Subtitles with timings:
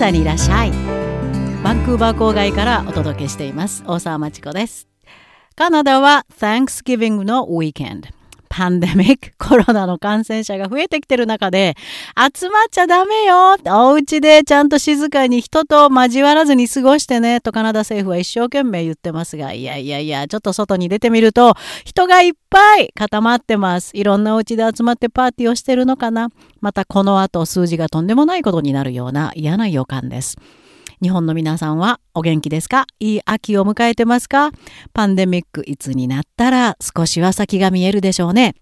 [0.00, 0.72] ダにいらっしゃい。
[1.62, 3.84] バンクーバー郊外からお届けしています。
[3.86, 4.88] 大沢まちこです。
[5.56, 8.08] カナダは Thanksgiving のウィーケンド
[8.50, 11.76] パンデミック、コロナの感染者が増えてきてる中で、
[12.16, 23.92] 集まっちゃダメよお家でちゃんと静かに人と交わらずに過ごしてねとカナダ政府は一生懸命言ってますが、いやいやいや、ちょっと外に出てみると、人がいっぱい固まってます。
[23.94, 26.30] いろんなお家で集まってパーティーをしてるのかな
[26.60, 30.36] またこの後数字がとんでもないことになるような嫌な予感です。
[31.02, 32.86] 日本の皆さんはお元気ですか？
[32.98, 34.50] いい秋を迎えてますか？
[34.92, 38.54] パンデミックいつになったら少しは先が見えるでしょうね。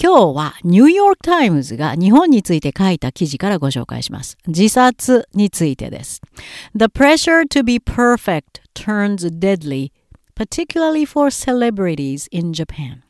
[0.00, 4.38] 今日はニューヨークタイムズが日本について書いた記事からご紹介します。
[4.46, 6.22] 自殺についてです。
[6.76, 9.90] The pressure to be perfect turns deadly,
[10.36, 13.02] particularly for celebrities in Japan.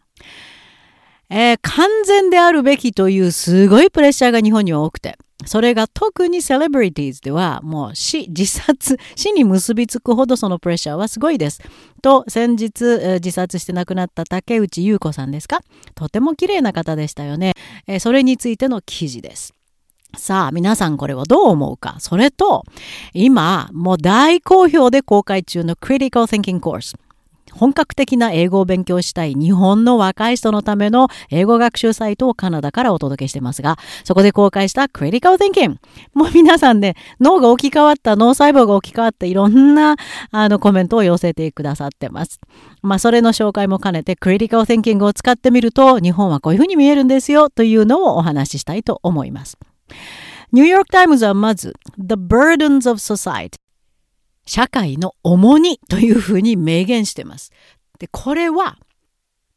[1.34, 11.62] えー、完全であるべきというすごいプレッシャーが日本には多くて、それが特にセレブリティーズではもう死、自殺、 死に結びつくほどそのプレッシャーはすごいです。
[12.02, 15.60] と、先日、自殺して亡くなった竹内優子さんですか？
[15.94, 17.54] とても綺麗な方でしたよね。
[17.86, 19.54] えそれについての記事です。
[20.18, 21.96] さあ、皆さんこれをどう思うか？
[21.98, 22.64] それと、
[23.14, 26.94] 今、もう大好評で公開中の Critical Thinking Course。
[27.50, 35.76] 本格的な英語を勉強したい日本の若い人のための英語学習サイトをカナダからお届けしてますが、そこで公開した Critical Thinking。
[36.14, 39.96] もう皆さんね、脳が置き換わった、脳細胞が置き換わったいろんな
[40.30, 42.40] あのコメントを寄せてくださってます。
[42.82, 49.58] まあ、それの紹介も兼ねて Critical Thinking を使ってみると、日本はこういうふうに見えるんですよというのをお話ししたいと思います。
[50.52, 53.61] ニューヨークタイムズはまず The Burdens of Society
[54.44, 57.52] 社会の重荷というふうに明言しています。
[57.98, 58.78] で、これは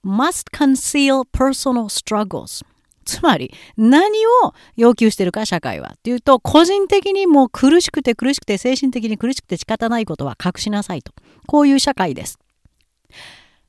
[0.05, 2.63] must conceal personal struggles
[3.05, 5.93] つまり何を要求してるか社会は。
[5.95, 11.13] っていうと個人的にも苦しくて苦しくて精神的に苦しくて仕方ないことは隠しなさいと。
[11.47, 12.39] こういう社会です。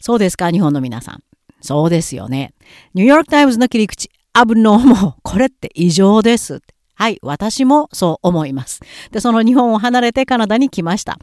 [0.01, 1.23] そうですか日本の皆さん。
[1.61, 2.55] そうですよね。
[2.95, 4.11] ニューヨークタイムズの切り口。
[4.33, 6.63] abnormal これって異常です
[6.97, 8.81] はい、私もそう思います。
[9.13, 11.19] で、その日本を離れてカナダに来ました。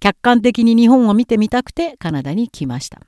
[0.00, 3.02] 客観的に日本を見てみたくてカナダに来ました。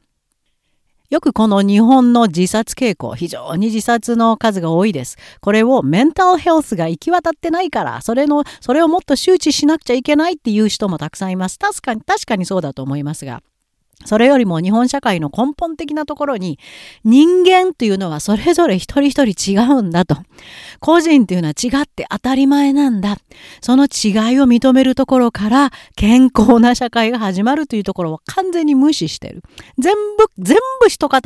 [1.09, 5.17] よくこの日本の自殺傾向、非常に自殺の数が多いです。
[5.41, 11.59] これをメンタルヘルスが行き渡ってないから、それの、それをもっと周知しなくちゃいけないっていう人もたくさんいます。
[11.59, 13.43] 確かに、確かにそうだと思いますが。
[14.05, 16.59] それよりも日本社会の根本的なところに
[17.05, 20.17] 人間というのはそれぞれ一人一人違うんだと。
[20.81, 23.17] 個人というのは違って当たり前なんだ。
[23.61, 29.43] その違いを認めるところから健康な社会が始まるというところを完全に無視してる。
[29.79, 31.23] 全部、全部一塊。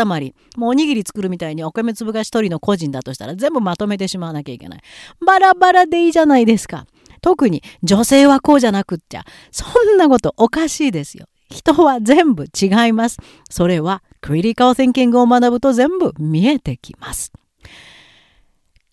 [0.57, 4.81] もうおにぎり作るみたいにお米粒が一人の個人だとしたら全部まとめてしまわなきゃいけない。
[5.25, 6.87] バラバラでいいじゃないですか。
[7.21, 9.25] 特に女性はこうじゃなくっちゃ。
[9.51, 11.27] そんなことおかしいですよ。
[11.51, 13.19] 人は全部違います。
[13.51, 17.33] それはクリティカル・テンキングを学ぶと全部見えてきます。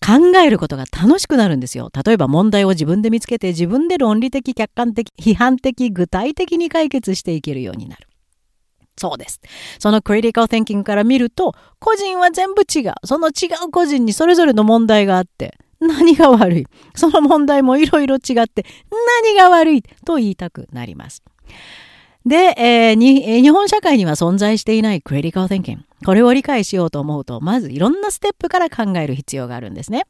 [0.04, 1.90] 考えることが楽しくなるんですよ。
[2.04, 8.06] 例えば問題を自分で見つけて自分で論理的、客観的、批判的、具体的に解決していけるようになる。
[8.96, 9.40] そうです。
[9.78, 12.92] そのクリティカル・テンキングから見ると、個人は全部違う。
[13.04, 18.64] その違う個人にそれぞれの問題があって、何が悪いその問題もいろいろ違って、
[19.24, 21.22] 何が悪いと言いたくなります。
[22.26, 25.82] で、えー、日本社会には存在していないクリティカル・テンキング。
[26.06, 30.06] これを理解しようと思うと、まずいろんなステップから考える必要があるんですね。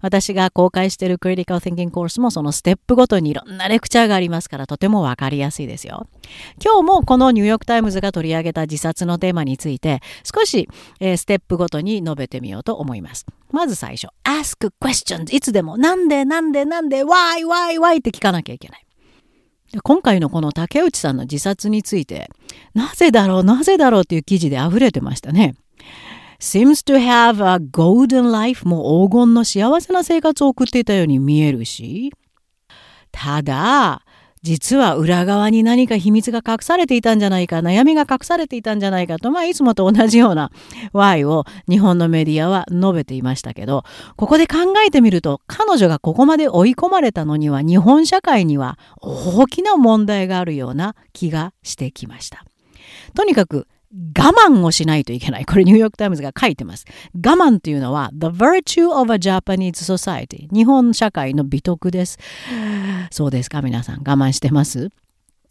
[0.00, 6.06] 私が公開している Critical Thinking コースもそのステップごとにいろんなレクチャーがありますから、とてもわかりやすいですよ。
[6.64, 10.68] 今日もこのニューヨークタイムズが取り上げた自殺のテーマについて、少し、
[11.00, 13.26] えー、ステップごとに述べてみようと思います。
[13.50, 18.85] まず最初、ask questions いつでも、なんでなんでなんで、why, why, why って聞かなきゃいけない。
[19.82, 22.30] 今回のこの竹内さんの自殺について、
[22.74, 25.54] なぜだろう、なぜだろうという記事で溢れてましたね。
[26.38, 32.12] seems to have a golden life も黄金の幸せな生活を送っていたように見えるし、
[33.10, 34.02] ただ、
[34.46, 40.52] 実は裏側に何か秘密が隠されていたんじゃないか、悩みが隠されていたんじゃないかと、まあ、いつもと同じような
[40.92, 43.82] Y を日本のメディアは述べていましたけど、
[44.14, 52.44] ここで考えてみると、彼女がここまで追い込まれたのには、日本社会には大きな問題があるような気がしてきました。
[53.14, 53.66] とにかく、
[53.96, 55.46] 我慢をしないといけない。
[55.46, 56.84] これニューヨークタイムズが書いてます。
[57.14, 62.18] 我慢というのは The virtue of a Japanese society 日本社会の美徳です。
[63.10, 64.90] そうですか皆さん我慢してます？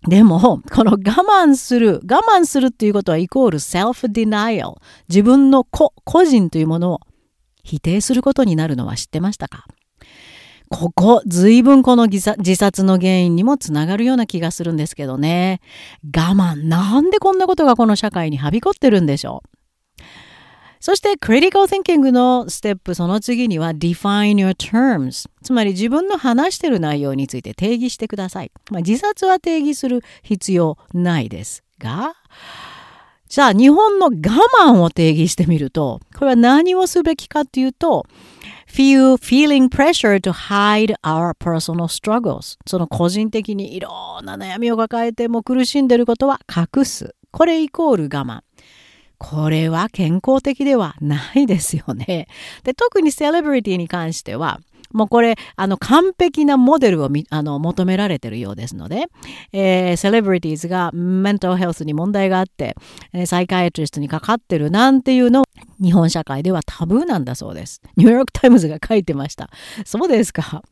[0.07, 4.75] でも、この我慢する、我慢するっていうことはイコール self-denial
[5.09, 6.99] 自分の個、個人というものを
[7.63, 9.65] 否定することになるのは知ってましたか？
[10.69, 12.21] ここ、随分この自
[12.55, 15.61] 殺の原因にもつながるような気がするんですけどね。
[16.15, 16.67] 我慢。
[16.67, 19.49] なんでこんなことがこの社会にはびこってるんでしょう。
[20.79, 25.27] そして、critical thinking のステップ、その次には define your terms。
[25.41, 28.51] つまり自分の話してる内容について定義してください。
[28.69, 32.13] まあ、自殺は定義する必要ないですが、
[33.27, 34.11] じゃあ日本の我
[34.61, 38.05] 慢を定義してみると、これは何をすべきかっていうと、
[38.75, 47.15] feel feeling pressure to hide our personal struggles その個人的にいろんな悩みを抱えても苦しんでることは隠す。
[47.31, 48.41] これイコール我慢。
[49.17, 52.27] これは健康的ではないですよね。
[52.63, 54.59] で特にセレブリティに関しては
[54.95, 59.07] もうこれ、あの、完璧なモデルをあの求められているようですので、
[59.51, 62.75] えー、 celebrities がメンタルヘルスに問題があって、
[63.11, 65.45] えー、 psychiatrist にかかってるなんていうのを
[65.81, 67.81] 日本社会ではタブーなんだそうです。
[67.97, 69.49] ニューヨークタイムズが書いてました。
[69.85, 70.63] そうですか。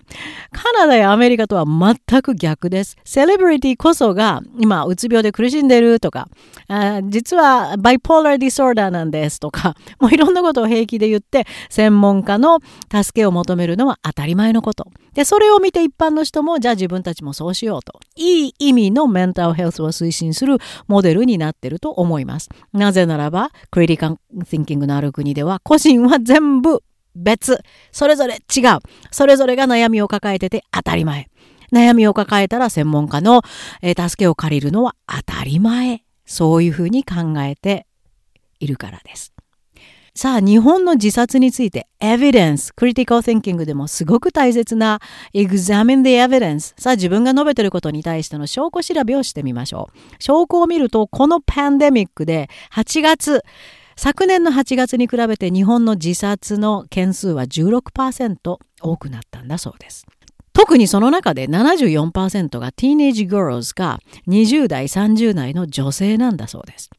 [0.51, 2.97] カナダやアメリカとは全く逆です。
[3.03, 6.27] セレブリティこそが今、うつ病で苦しんでるとか、
[6.67, 12.59] あ実はバイポーラーディソーダーなんですとか、もういろんなことを平気で言って、専門家の
[12.91, 14.87] 助けを求めるのは当たり前のこと。
[15.13, 17.99] で、それを見て一般の人も、じゃあ自分たちもそうしようと。
[18.15, 20.57] いい意味のメンタルヘルスを推進する
[20.87, 22.49] モデルになってると思います。
[22.73, 26.83] なぜならば、クリティカル・ティンキングのある国では、個人は全部
[27.15, 27.63] 別。
[27.91, 28.79] それぞれ違う。
[29.11, 31.29] それぞれが悩みを抱えてて当たり前。
[31.71, 33.41] 悩みを抱えたら専門家の、
[33.81, 36.03] え、助けを借りるのは当たり前。
[36.25, 37.85] そういうふうに考えて
[38.59, 39.33] いるからです。
[40.15, 44.99] さあ、日本の自殺について、evidence、critical thinking でもすごく大切な
[45.33, 46.79] examine the evidence。
[46.79, 49.97] さあ、自分が述べてることに対しての証拠調べをしてみましょう。
[50.19, 53.43] 証拠を見ると、このパンデミックで8月、
[53.95, 60.05] 昨年の8月に比べて日本の自殺の件数は16%多くなったんだそうです。
[60.53, 66.89] 特にその中で74%がティーネージ・ガールズか20代30代の女性なんだそうです。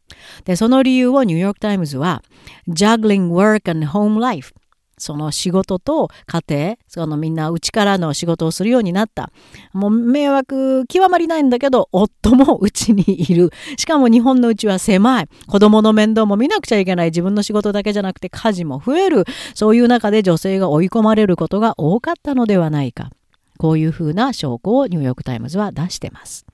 [0.44, 2.22] で、その理由をニューヨーク・タイムズは
[2.68, 4.52] Juggling Work and Home Life
[4.98, 9.30] その仕事と家庭、そのみんなうちからの仕事をするようになった。
[9.72, 13.50] もう迷惑極まりないんだけど、夫もうちにいる。
[13.76, 15.28] しかも日本のうちは狭い。
[15.46, 17.06] 子供の面倒も見なくちゃいけない。
[17.06, 19.24] 自分の仕事だけじゃなくて家事も増える。
[19.54, 23.10] そういう中で女性が追い込まれることが多かったのではないか。
[23.58, 26.46] こういうふうな証拠をニューヨークタイムズは出してます。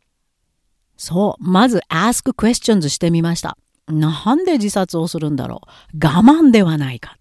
[0.97, 1.43] そう。
[1.43, 3.57] まず ask questions してみました。
[3.89, 5.63] なんで自殺をするんだろ
[5.95, 7.17] う我慢ではないか。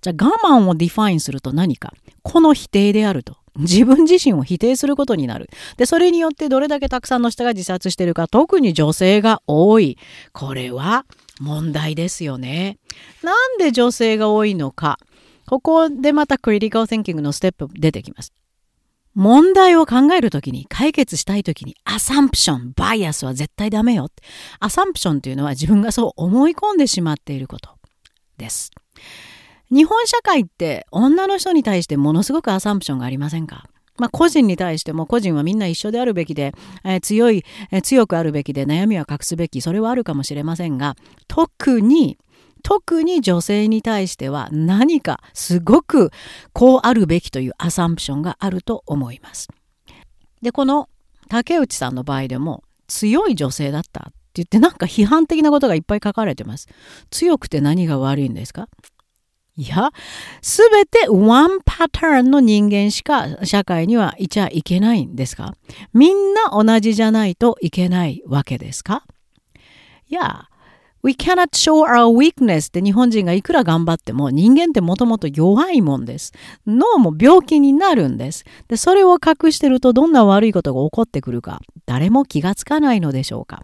[0.00, 1.92] じゃあ我慢を define すると何か
[2.22, 3.36] この否定であると。
[3.56, 5.48] 自分自身を否定することになる。
[5.76, 9.96] で、それによってどれだけたくさんの人が自殺してるか、特に女性が多い。
[10.32, 11.06] これは
[11.40, 12.78] 問題ですよね。
[13.22, 14.98] なんで女性が多いのか。
[15.46, 18.32] ここでまたクリティカル・ティンキングのステップ出てきます。
[19.14, 24.08] 問題を考えるときに、解決したいときに、アサンプション、バイアスは絶対ダメよ。
[24.58, 27.70] アサンプションというのは自分がそう思い込んでしまっていること
[28.36, 28.72] です。
[29.70, 33.64] 日本社会って女の人に対してものすごくアサンプションがありませんか？
[33.96, 36.52] まあ、個人に対しても個人はみんな一緒であるべきで、
[36.84, 40.96] えー、強い、えー、強くあるべきで悩みは隠すべきそれはあるかもしれませんが
[41.28, 42.18] 特に
[42.64, 46.10] 特に女性に対しては何かすごく
[46.52, 49.48] こうあるべきというアサンプションがあると思います。
[50.40, 50.88] で、この
[51.28, 56.68] 竹内さんの場合でも強い女性だったって言ってなんか批判的なことがいっぱい書かれてます。
[57.10, 58.68] 強くて何が悪いんですか？
[59.56, 59.92] いや、
[60.42, 65.54] すべてワンパターンの人間しか社会にはいちゃいけないんですか？
[65.92, 69.04] みんな同じじゃないといけないわけですか？
[70.08, 70.48] いや、
[71.04, 76.32] We cannot show our weakness って日本人がいくら頑張っても人間ってもともと弱いもんです。
[76.66, 78.44] 脳も病気になるんです。
[78.66, 83.62] で、それを隠してるとどんな悪いことが起こってくるか誰も気がつかないのでしょうか？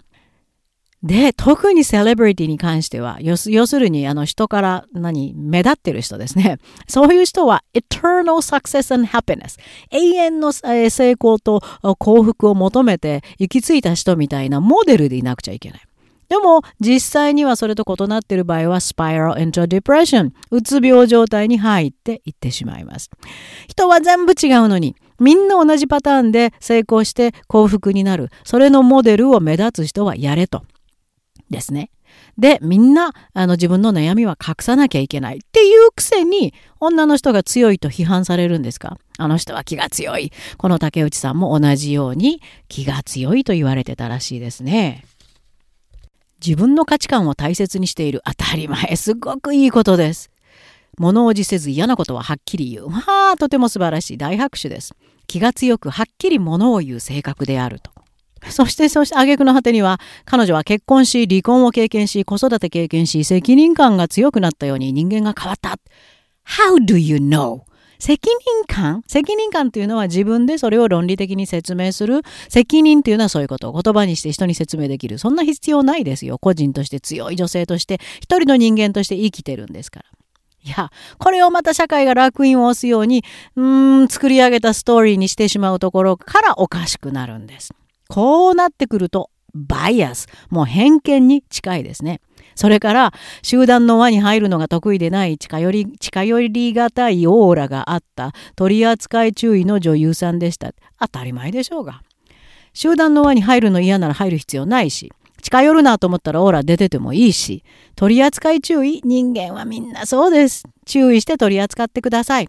[1.03, 6.59] で、特にセレブリティに関しては、要するに、あの、人から何、目立ってる人ですね。
[6.89, 9.59] そういう人は、eternal success and happiness。
[9.91, 11.63] 永遠の成功と
[11.99, 15.81] 幸福を求めて行き着いた人みたいなモデルでいなくちゃいけない。
[16.29, 23.11] でも実際にはそれと異なっている場合は spiral into depression うつ病状態に入っていってしまいます。
[23.67, 28.31] 人は全部違うのにみんな同じパターンで成功して幸福になる。
[28.45, 30.63] それのモデルを目立つ人はやれと。
[31.51, 31.91] ですね。
[32.39, 38.99] で、みんなあの自分の悩みは隠さなきゃいけないっていうくせに女の人が強いと批判されるんですか？
[39.19, 40.33] あの人は気が強い。
[40.57, 45.05] この竹内さんも同じように気が強いと言われてたらしいですね。
[46.45, 48.97] 自分の価値観を大切にしている当たり前。
[48.97, 50.31] すごくいいことです。
[50.99, 52.89] 物おじせず嫌なことははっきり言う。
[52.89, 53.03] ま
[53.33, 54.17] あ、とても素晴らしい。
[54.17, 54.95] 大拍手です。
[55.27, 57.91] 気が強くはっきり物を言う性格であると。
[58.49, 65.79] そして、そして、挙句の果てには、彼女は結婚し、離婚を経験し、子育て経験し、責任感が強くなったように人間が変わった。
[66.47, 67.63] How do you know?
[67.99, 69.03] 責任感？
[69.07, 72.23] 責任感というのは自分でそれを論理的に説明する。
[72.49, 73.79] 責任というのはそういうことを。
[73.79, 75.19] 言葉にして人に説明できる。
[75.19, 76.39] そんな必要ないですよ。
[76.39, 80.07] 個人として強い女性として、一人の人間として生きてるんですから。
[80.63, 83.23] いや、これをまた社会が楽印を押すように、
[83.57, 87.75] うーん、作り上げたストーリーにしてしまうところからおかしくなるんです。
[88.11, 92.21] こうなってくると、バイアス、もう偏見に近いですね。
[92.57, 93.13] それから、
[93.43, 100.73] 集団の輪に入るのが得意でない近寄り、近寄りがたいオーラがあった取扱い注意の女優さんでした。
[100.99, 102.03] 当たり前でしょうが。
[102.75, 107.65] 集団の輪に入るの嫌なら入る必要ないし、近寄るなと思ったらオーラ出ててもいいし、
[107.97, 110.65] 取扱い注意、人間はみんなそうです。
[110.85, 112.49] 注意して取り扱ってください。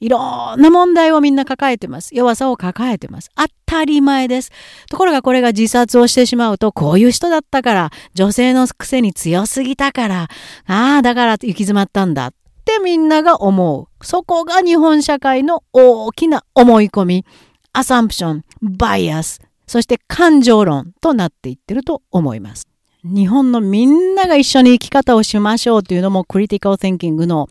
[0.00, 2.14] いろんな問題をみんな抱えてます。
[2.14, 3.30] 弱さを抱えてます。
[3.34, 4.50] 当たり前です。
[4.90, 10.28] ところがこれが自殺をしてしまうと、こういう人だったから、女性のくせに強すぎたから、
[10.66, 12.34] ああ、だから行き詰まったんだっ
[12.64, 14.04] てみんなが思う。
[14.04, 17.24] そこが日本社会の大きな思い込み、
[17.72, 22.66] アサンプション、バイアス、そして感情論となっていってると思います。
[23.04, 27.48] 日本のみんなが一緒に生き方をしましょうというのもクリティカル・ティンキングの、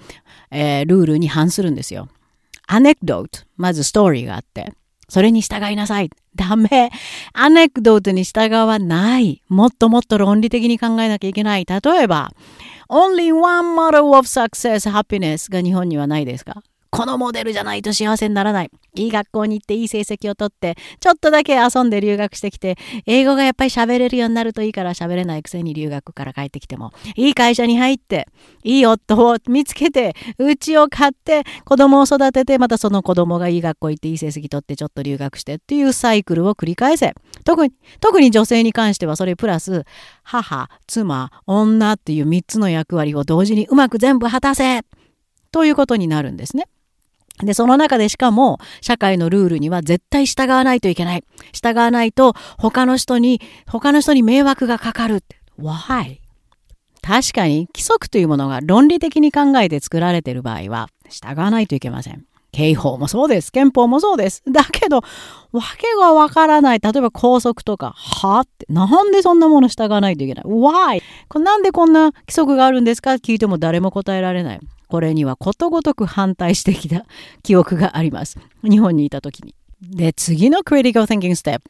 [0.51, 2.09] えー、ルールに反するんですよ。
[2.67, 4.73] アネクドート、まずストーリーがあって、
[5.07, 6.09] それに従いなさい。
[6.35, 6.91] ダメ。
[7.33, 9.41] アネクドートに従わない。
[9.47, 11.65] もっともっと論理的に考えなきゃいけない。
[11.65, 12.31] 例えば、
[12.89, 16.63] only one model of success, happiness が日本にはないですか？
[16.95, 18.71] このモデルじゃないと幸せにならない。
[18.95, 28.29] いい学校に行っていい成績を取って、ちょっとだけ遊んで留学してきて、英語がやっぱり喋れるようになるといいから喋れないくせに留学から帰ってきても、いい会社に入って、
[28.63, 37.13] いい夫を見つけて、家を買って、子供を育てて、またその子供がいい学校行っていい成績取ってちょっと留学してっていうサイクルを繰り返せ。
[37.43, 39.83] 特に、特に女性に関してはそれプラス、
[40.23, 44.83] 母、妻、女っていう3つの役割を同時にうまく全部果たせ
[45.51, 46.67] ということになるんですね。
[47.43, 51.23] で、その中でしかも、社会のルールには絶対従わないといけない。
[51.51, 55.23] 従わないと、他の人に、他の人に迷惑がかかる。
[55.59, 56.19] Why?
[57.01, 62.25] 確かに、規則というものが論理的に考えて作られている場合は、従わないといけません。
[62.51, 63.51] 刑法もそうです。
[63.51, 64.41] 憲法もそうです。
[64.49, 65.01] だけど、
[65.51, 66.79] わけがわからない。
[66.79, 71.01] 例えば校則とか、はって、なんでそんなもの従わないといけない ?Why?
[71.37, 73.11] なんでこんな規則があるんですか？
[73.15, 74.59] 聞いても誰も答えられない。
[74.87, 77.05] これにはことごとく反対してきた
[77.43, 78.37] 記憶があります。
[78.63, 79.55] 日本にいた時に。
[79.81, 81.61] で、次の critical thinking step。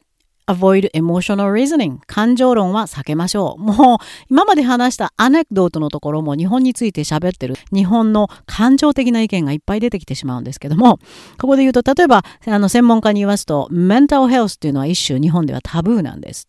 [0.46, 3.60] avoid emotional reasoning 感情論は避けましょう。
[3.60, 3.98] もう
[4.30, 10.98] 今まで話したアネクドートのところも日本について喋ってる日本の感情的な意見がいっぱい出てきてしまうんですけども
[11.38, 16.48] ここで言うと例えばあの専門家に言いますとメンタルヘルスっていうのは一種日本ではタブーなんです。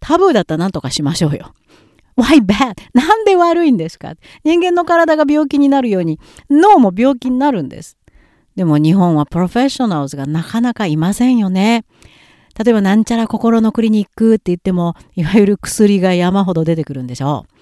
[0.00, 1.54] タブーだったら何とかしましょうよ。
[2.16, 2.74] Why bad?
[2.92, 4.14] なんで悪いんですか？
[4.44, 6.18] 人間の体が病気になるように
[6.50, 7.96] 脳も病気になるんです。
[8.56, 11.84] でも日本は professionals がなかなかいませんよね。
[12.62, 17.54] 例えばなんちゃら心のクリニックって言ってもいわゆる薬が山ほど出てくるんでしょう。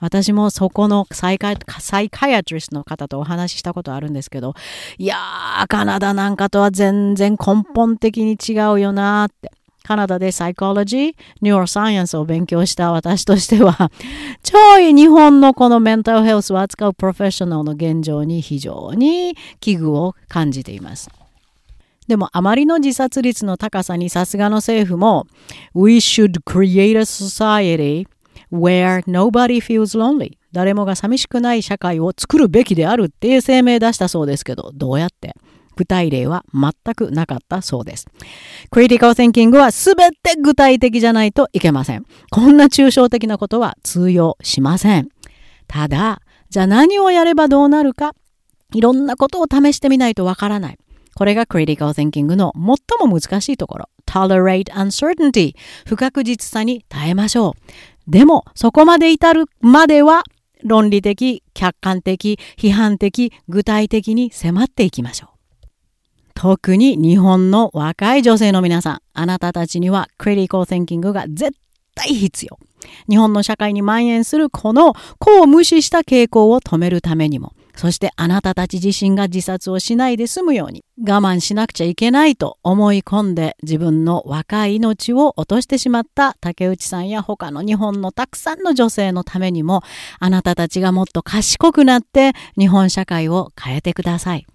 [0.00, 4.54] 私もそこのサイカ psychiatrist の方とお話ししたことあるんですけど、
[4.98, 9.50] いやー、カナダなんかとは全然根本的に違うよなーって。
[9.86, 13.90] カナダで psychology、neuroscience を勉強した私としては、
[14.42, 21.10] 超い日本のこのメンタルヘルスを扱うプロフェッショナルの現状に非常に危惧を感じています。
[22.08, 25.26] でもあまりの自殺率の高さにさすがの政府も
[25.74, 28.06] We should create a society
[28.50, 35.34] where nobody feels lonely 誰もが寂しくない社会を作るべきであるっていう声明出したそうですけどどうやって？
[35.76, 38.06] 具体例は全くなかったそうです。
[38.70, 42.04] クリティカル・センキングは全て具体的じゃないといけません。
[42.30, 45.08] こんな抽象的なことは通用しません。
[45.66, 48.14] ただ、じゃあ何をやればどうなるか、
[48.72, 50.78] いろんなことを試してみないとわからない。
[51.14, 53.88] これがクリティカル・センキングの最も難しいところ。
[54.06, 55.54] tolerate uncertainty
[55.86, 57.54] 不確実さに耐えましょ
[58.08, 58.10] う。
[58.10, 60.24] でも、そこまで至るまでは
[60.62, 65.33] 論理的、客観的、批判的、具体的に迫っていきましょう。
[66.34, 71.56] 特に日本の若い女性の皆さん、あなたたちにはクリティカル・ティンキングが絶
[71.94, 72.58] 対必要。
[73.08, 89.82] 日本の社会に蔓延するこの子を無視した傾向を止めるためにも、そしてあなたたち自身が自殺をしないで済むように我慢しなくちゃいけないと思い込んで自分の若い命を落としてしまった竹内さんや他の日本のたくさんの女性のためにも
[90.20, 94.46] あなたたちがもっと賢くなって日本社会を変えてください。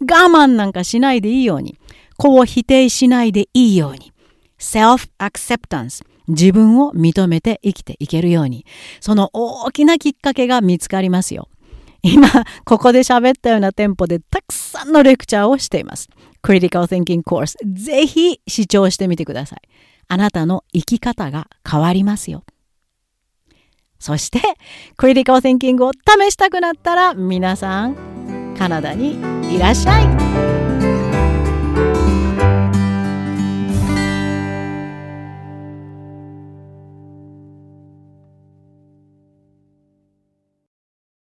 [0.00, 1.78] 我慢なんかしないでいいように、
[2.16, 4.12] 子を否定しないでいいように、
[4.58, 8.64] self-acceptance 自分を認めて生きていけるように、
[9.00, 11.48] その大きなきっかけが見つかりますよ。
[12.02, 12.28] 今、
[12.64, 16.08] ここで喋ったようなテンポでたくさんのレクチャーをしています。
[16.42, 17.56] Critical Thinking Course。
[17.74, 19.60] ぜひ視聴してみてください。
[20.08, 22.44] あなたの生き方が変わりますよ。
[23.98, 24.40] そして、
[24.96, 30.59] Critical Thinking を試したくなったら皆さん、カナダにいらっしゃい。